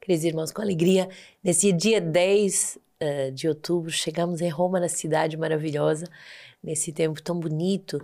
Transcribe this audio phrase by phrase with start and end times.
[0.00, 1.10] Queridos irmãos, com alegria,
[1.44, 6.06] nesse dia 10 uh, eh, de outubro, chegamos em Roma, na cidade maravilhosa,
[6.62, 8.02] nesse tempo tão bonito,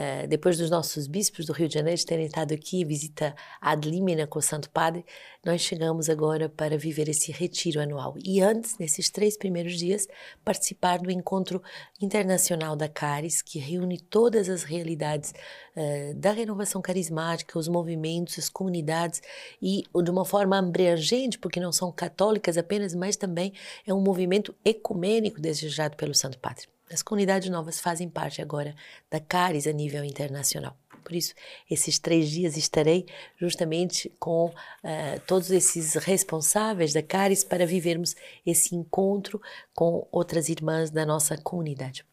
[0.00, 4.28] é, depois dos nossos bispos do Rio de Janeiro terem estado aqui, visita ad limina
[4.28, 5.04] com o Santo Padre,
[5.44, 8.14] nós chegamos agora para viver esse retiro anual.
[8.24, 10.06] E antes, nesses três primeiros dias,
[10.44, 11.60] participar do encontro
[12.00, 15.34] internacional da Caris, que reúne todas as realidades
[15.76, 19.20] uh, da renovação carismática, os movimentos, as comunidades,
[19.60, 23.52] e de uma forma abrangente, porque não são católicas apenas, mas também
[23.84, 26.68] é um movimento ecumênico desejado pelo Santo Padre.
[26.90, 28.74] As comunidades novas fazem parte agora
[29.10, 30.76] da CARES a nível internacional.
[31.04, 31.34] Por isso,
[31.70, 33.06] esses três dias estarei
[33.38, 39.40] justamente com uh, todos esses responsáveis da CARES para vivermos esse encontro
[39.74, 42.04] com outras irmãs da nossa comunidade.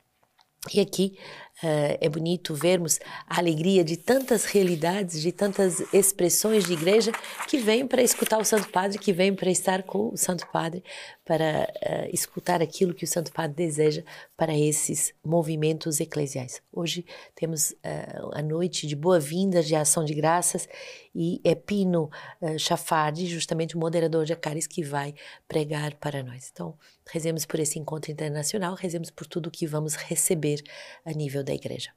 [0.73, 1.17] E aqui
[1.64, 7.12] uh, é bonito vermos a alegria de tantas realidades, de tantas expressões de igreja
[7.48, 10.84] que vêm para escutar o Santo Padre, que vêm para estar com o Santo Padre,
[11.23, 14.03] para uh, escutar aquilo que o Santo Padre deseja
[14.38, 16.62] para esses movimentos eclesiais.
[16.72, 20.67] Hoje temos uh, a noite de boa-vindas, de ação de graças,
[21.14, 22.09] e é Pino
[22.42, 25.16] uh, Chafardi, justamente o moderador de Acaris, que vai
[25.47, 26.50] pregar para nós.
[26.52, 26.78] Então,
[27.09, 30.62] rezemos por esse encontro internacional, rezemos por tudo que vamos receber
[31.06, 31.91] a nível da igreja.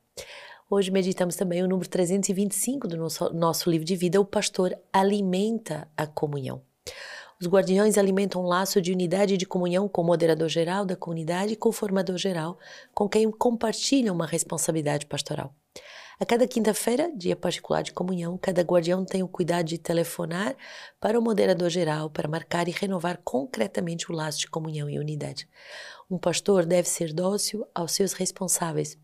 [0.70, 5.88] Hoje meditamos também o número 325 do nosso, nosso livro de vida, O Pastor Alimenta
[5.96, 6.60] a Comunhão.
[7.41, 10.94] Os guardiões alimentam um laço de unidade e de comunhão com o moderador geral da
[10.94, 12.58] comunidade e com o formador geral,
[12.92, 15.54] com quem compartilham uma responsabilidade pastoral.
[16.20, 20.56] A cada quinta-feira, dia particular de comunhão, cada guardião tem o cuidado de telefonar
[21.00, 25.48] para o moderador geral para marcar e renovar concretamente o laço de comunhão e unidade.
[26.10, 28.98] Um pastor deve ser dócil aos seus responsáveis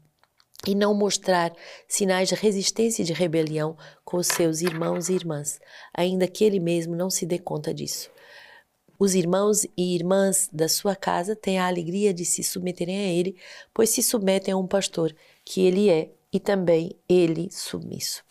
[0.66, 1.54] e não mostrar
[1.86, 5.60] sinais de resistência e de rebelião com os seus irmãos e irmãs,
[5.92, 8.10] ainda que ele mesmo não se dê conta disso.
[8.98, 13.36] Os irmãos e irmãs da sua casa têm a alegria de se submeterem a ele,
[13.72, 18.22] pois se submetem a um pastor que ele é e também ele submisso.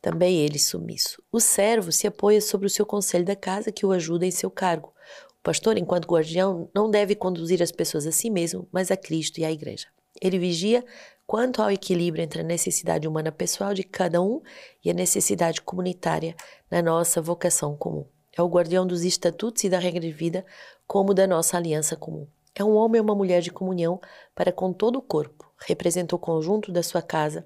[0.00, 1.20] Também ele submisso.
[1.32, 4.50] O servo se apoia sobre o seu conselho da casa que o ajuda em seu
[4.50, 4.92] cargo.
[5.40, 9.38] O pastor, enquanto guardião, não deve conduzir as pessoas a si mesmo, mas a Cristo
[9.38, 9.88] e à igreja.
[10.20, 10.84] Ele vigia
[11.28, 14.40] quanto ao equilíbrio entre a necessidade humana pessoal de cada um
[14.82, 16.34] e a necessidade comunitária
[16.70, 18.06] na nossa vocação comum.
[18.34, 20.42] É o guardião dos estatutos e da regra de vida,
[20.86, 22.26] como da nossa aliança comum.
[22.54, 24.00] É um homem e uma mulher de comunhão
[24.34, 27.44] para com todo o corpo, representa o conjunto da sua casa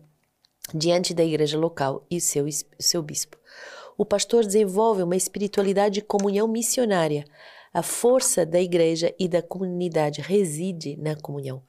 [0.73, 2.47] diante da igreja local e seu,
[2.79, 3.37] seu bispo.
[3.99, 7.25] O pastor desenvolve uma espiritualidade de comunhão missionária.
[7.75, 11.65] A força da igreja e da comunidade reside na comunhão.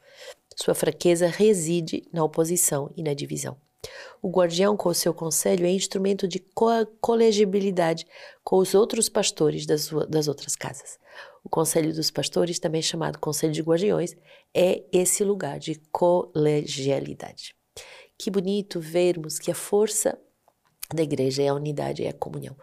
[0.55, 3.57] Sua fraqueza reside na oposição e na divisão.
[4.21, 8.05] O guardião, com o seu conselho, é instrumento de co colegibilidade
[8.43, 10.97] com os outros pastores das, das outras casas.
[11.43, 14.15] O conselho dos pastores, também chamado conselho de guardiões,
[14.53, 17.53] é esse lugar de colegialidade.
[18.17, 20.17] Que bonito vermos que a força
[20.93, 22.55] da igreja é a unidade, é a comunhão.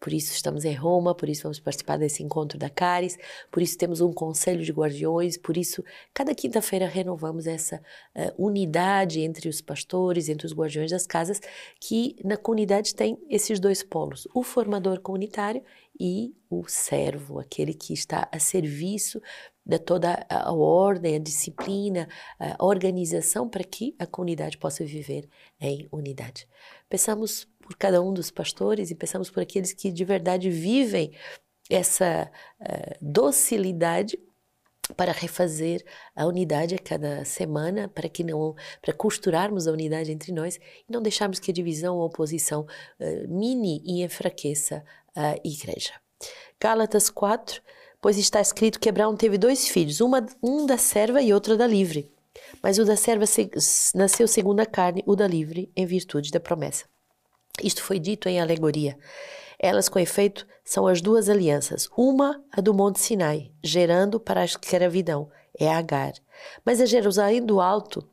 [0.00, 3.18] Por isso estamos em Roma, por isso vamos participar desse encontro da Caris,
[3.50, 5.84] por isso temos um conselho de guardiões, por isso
[6.14, 7.82] cada quinta-feira renovamos essa
[8.14, 11.40] uh, unidade entre os pastores, entre os guardiões das casas,
[11.80, 15.64] que na comunidade tem esses dois polos, o formador comunitário
[15.98, 19.20] e o servo, aquele que está a serviço
[19.66, 25.28] de toda a ordem, a disciplina, a organização para que a comunidade possa viver
[25.60, 26.48] em unidade.
[26.88, 31.12] Pensamos por cada um dos pastores e pensamos por aqueles que de verdade vivem
[31.68, 34.18] essa uh, docilidade
[34.96, 35.84] para refazer
[36.16, 40.90] a unidade a cada semana, para que não, para costurarmos a unidade entre nós e
[40.90, 44.82] não deixarmos que a divisão ou a oposição uh, mine e enfraqueça
[45.14, 45.92] a igreja.
[46.58, 47.60] Gálatas 4,
[48.00, 51.66] pois está escrito que Abraão teve dois filhos, uma, um da serva e outro da
[51.66, 52.10] livre.
[52.62, 53.26] Mas o da serva
[53.94, 56.86] nasceu segundo a carne, o da livre em virtude da promessa.
[57.62, 58.98] Isto foi dito em alegoria.
[59.58, 61.88] Elas, com efeito, são as duas alianças.
[61.96, 66.12] Uma, a do Monte Sinai, gerando para a escravidão, é Agar.
[66.64, 68.08] Mas a Jerusalém do Alto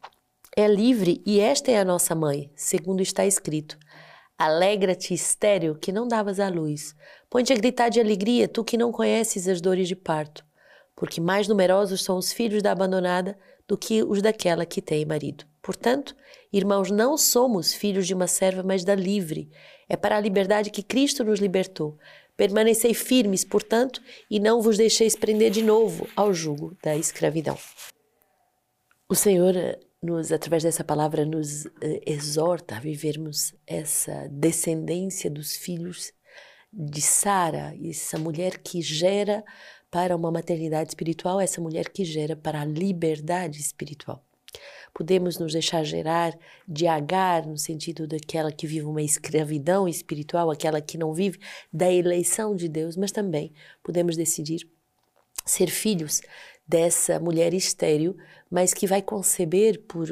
[0.56, 3.78] é livre e esta é a nossa mãe, segundo está escrito.
[4.38, 6.96] Alegra-te, estéreo, que não davas à luz.
[7.30, 10.44] Põe-te a gritar de alegria, tu que não conheces as dores de parto.
[10.96, 13.38] Porque mais numerosos são os filhos da abandonada
[13.68, 15.46] do que os daquela que tem marido.
[15.66, 16.16] Portanto,
[16.54, 19.50] irmãos, não somos filhos de uma serva, mas da livre.
[19.90, 21.98] É para a liberdade que Cristo nos libertou.
[22.38, 27.58] Permanecei firmes, portanto, e não vos deixeis prender de novo ao jugo da escravidão.
[29.10, 29.56] O Senhor,
[30.04, 36.14] nos, através dessa palavra, nos eh, exorta a vivermos essa descendência dos filhos
[36.72, 39.44] de Sara, essa mulher que gera
[39.90, 44.24] para uma maternidade espiritual, essa mulher que gera para a liberdade espiritual.
[44.96, 46.34] Podemos nos deixar gerar
[46.66, 51.38] de Agar, no sentido daquela que vive uma escravidão espiritual, aquela que não vive
[51.72, 53.52] da eleição de Deus, mas também
[53.84, 54.66] podemos decidir
[55.46, 56.22] ser filhos
[56.66, 58.16] dessa mulher estéril,
[58.50, 60.08] mas que vai conceber por,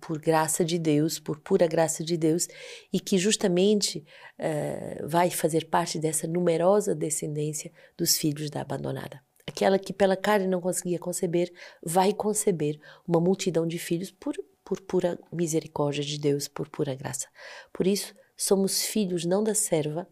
[0.00, 2.48] por graça de Deus, por pura graça de Deus,
[2.90, 4.02] e que justamente
[4.38, 9.20] uh, vai fazer parte dessa numerosa descendência dos filhos da abandonada.
[9.52, 11.52] Aquela que pela carne não conseguia conceber,
[11.84, 14.34] vai conceber uma multidão de filhos por,
[14.64, 17.28] por pura misericórdia de Deus, por pura graça.
[17.70, 20.08] Por isso, somos filhos não da serva,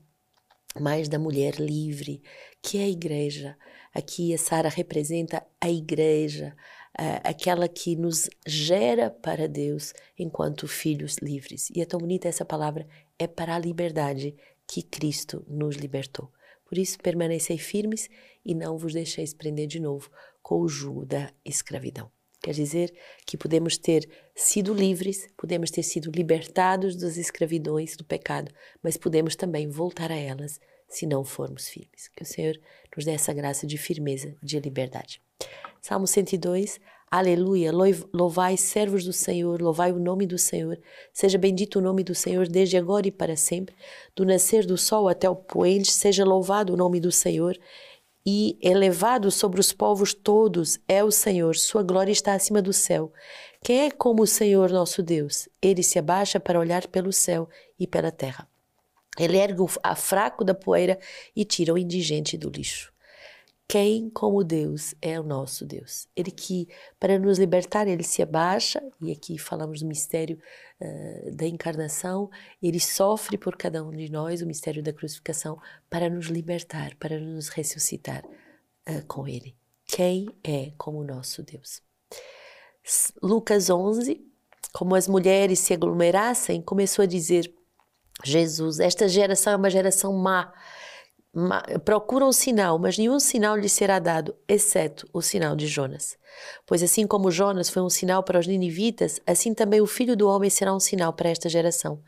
[0.79, 2.23] mas da mulher livre,
[2.61, 3.57] que é a igreja.
[3.95, 6.55] Aqui a Sara representa a igreja,
[7.25, 11.71] aquela que nos gera para Deus enquanto filhos livres.
[11.75, 12.87] E é tão bonita essa palavra,
[13.19, 16.31] é para a liberdade que Cristo nos libertou.
[16.70, 18.08] Por isso, permanecei firmes
[18.44, 20.08] e não vos deixeis prender de novo
[20.40, 22.08] com o jugo da escravidão.
[22.40, 22.94] Quer dizer
[23.26, 29.34] que podemos ter sido livres, podemos ter sido libertados das escravidões do pecado, mas podemos
[29.34, 32.06] também voltar a elas se não formos firmes.
[32.14, 32.56] Que o Senhor
[32.96, 35.20] nos dê essa graça de firmeza, de liberdade.
[35.82, 36.78] Salmo 102.
[37.12, 37.73] Aleluia,
[38.12, 40.79] louvai servos do Senhor, louvai o nome do Senhor.
[41.12, 43.75] Seja bendito o nome do Senhor desde agora e para sempre.
[44.15, 47.59] Do nascer do sol até o poente, seja louvado o nome do Senhor
[48.25, 53.13] e elevado sobre os povos todos é o Senhor, sua glória está acima do céu.
[53.61, 55.49] Quem é como o Senhor nosso Deus?
[55.61, 58.47] Ele se abaixa para olhar pelo céu e pela terra.
[59.19, 59.67] Ele ergue o
[59.97, 60.97] fraco da poeira
[61.35, 62.93] e tira o indigente do lixo.
[63.70, 66.08] Quem como Deus é o nosso Deus?
[66.17, 66.67] Ele que,
[66.99, 70.40] para nos libertar, ele se abaixa, e aqui falamos do mistério
[70.81, 72.28] uh, da encarnação,
[72.61, 75.56] ele sofre por cada um de nós, o mistério da crucificação,
[75.88, 79.55] para nos libertar, para nos ressuscitar uh, com ele.
[79.87, 81.81] Quem é como o nosso Deus?
[83.22, 84.20] Lucas 11,
[84.72, 87.55] como as mulheres se aglomerassem, começou a dizer:
[88.25, 90.52] Jesus, esta geração é uma geração má
[91.85, 96.19] procuram sinal, mas nenhum sinal lhe será dado, exceto o sinal de Jonas.
[96.67, 100.29] Pois assim como Jonas foi um sinal para os ninivitas, assim também o filho do
[100.29, 102.03] homem será um sinal para esta geração.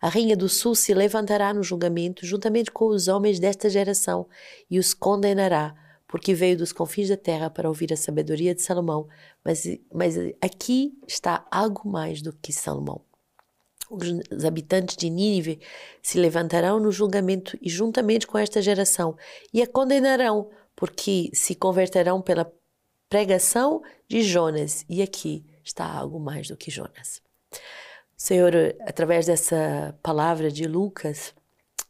[0.00, 4.26] A rainha do sul se levantará no julgamento, juntamente com os homens desta geração,
[4.70, 5.74] e os condenará,
[6.08, 9.06] porque veio dos confins da terra para ouvir a sabedoria de Salomão.
[9.44, 13.02] Mas, mas aqui está algo mais do que Salomão
[13.92, 15.60] os habitantes de Nínive
[16.02, 19.16] se levantarão no julgamento e juntamente com esta geração
[19.52, 22.50] e a condenarão, porque se converterão pela
[23.08, 24.84] pregação de Jonas.
[24.88, 27.20] E aqui está algo mais do que Jonas.
[28.16, 31.34] Senhor, através dessa palavra de Lucas,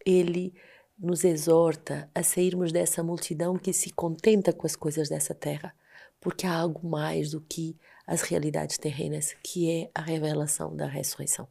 [0.04, 0.54] ele
[0.98, 5.74] nos exorta a sairmos dessa multidão que se contenta com as coisas dessa terra,
[6.20, 7.76] porque há algo mais do que
[8.06, 11.48] as realidades terrenas, que é a revelação da ressurreição.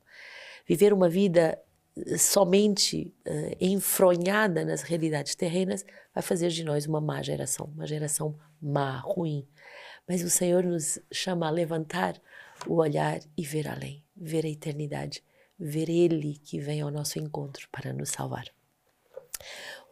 [0.68, 1.60] Viver uma vida
[1.98, 7.88] eh, somente uh, enfronhada nas realidades terrenas vai fazer de nós uma má geração, uma
[7.88, 9.48] geração má, ruim.
[10.08, 12.22] Mas o Senhor nos chama a levantar
[12.68, 15.24] o olhar e ver além, ver a eternidade,
[15.58, 18.46] ver Ele que vem ao nosso encontro para nos salvar.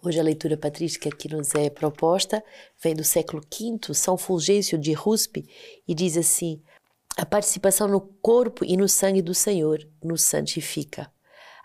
[0.02, 2.42] Hoje a leitura patrística que nos é proposta
[2.82, 5.46] vem do século V, São Fulgêncio de Ruspe,
[5.86, 6.62] e diz assim:
[7.18, 11.12] a participação no corpo e no sangue do Senhor nos santifica.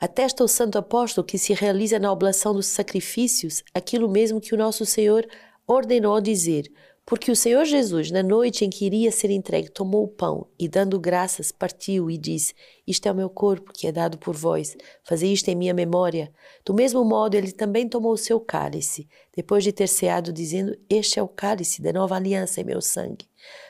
[0.00, 4.58] Atesta o santo apóstolo que se realiza na oblação dos sacrifícios aquilo mesmo que o
[4.58, 5.24] nosso Senhor
[5.64, 6.68] ordenou dizer,
[7.06, 10.66] porque o Senhor Jesus, na noite em que iria ser entregue, tomou o pão e,
[10.66, 12.54] dando graças, partiu e disse:
[12.86, 16.32] Isto é o meu corpo que é dado por vós, fazei isto em minha memória.
[16.64, 19.06] Do mesmo modo, ele também tomou o seu cálice,
[19.36, 23.28] depois de ter ceado, dizendo: Este é o cálice da nova aliança em meu sangue.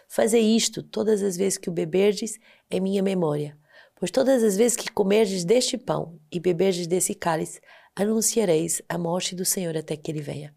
[0.09, 2.39] Fazei isto todas as vezes que o beberdes
[2.71, 3.59] em minha memória.
[3.97, 7.61] Pois todas as vezes que comerdes deste pão e beberdes desse cálice,
[7.97, 10.55] anunciareis a morte do Senhor até que ele venha.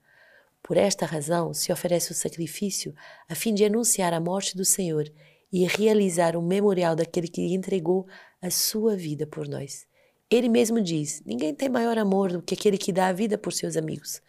[0.68, 2.94] Por esta razão se oferece o sacrifício
[3.30, 5.10] a fim de anunciar a morte do Senhor
[5.50, 8.06] e realizar um memorial daquele que entregou
[8.42, 9.88] a sua vida por nós.
[10.30, 13.54] Ele mesmo diz: Ninguém tem maior amor do que aquele que dá a vida por
[13.54, 14.22] seus amigos.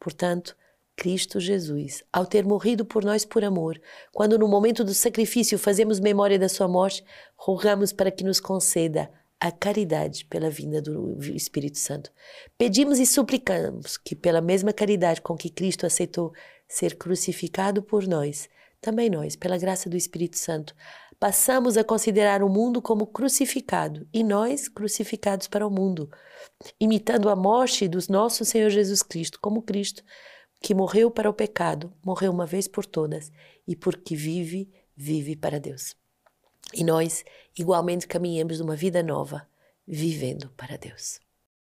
[0.00, 0.56] Portanto,
[0.96, 3.80] Cristo Jesus, ao ter morrido por nós por amor,
[4.12, 7.04] quando no momento do sacrifício fazemos memória da sua morte,
[7.36, 9.08] rogamos para que nos conceda
[9.40, 12.10] a caridade pela vinda do Espírito Santo.
[12.56, 16.32] Pedimos e suplicamos que, pela mesma caridade com que Cristo aceitou
[16.68, 18.48] ser crucificado por nós,
[18.80, 20.74] também nós, pela graça do Espírito Santo,
[21.18, 26.10] passamos a considerar o mundo como crucificado e nós crucificados para o mundo,
[26.78, 30.02] imitando a morte do nosso Senhor Jesus Cristo, como Cristo,
[30.60, 33.30] que morreu para o pecado, morreu uma vez por todas
[33.66, 35.94] e porque vive, vive para Deus.
[36.72, 37.24] E nós,
[37.58, 39.46] igualmente, caminhamos numa vida nova,
[39.86, 41.23] vivendo para Deus.